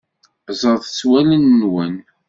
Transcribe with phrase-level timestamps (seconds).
[0.59, 1.95] Ẓret s wallen-nwen.